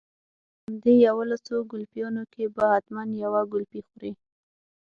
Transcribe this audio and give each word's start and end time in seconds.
په 0.63 0.65
همدې 0.65 0.93
يوولسو 1.07 1.55
ګلپيانو 1.71 2.23
کې 2.33 2.43
به 2.55 2.63
حتما 2.73 3.03
يوه 3.23 3.41
ګلپۍ 3.51 3.81
خورې. 3.87 4.11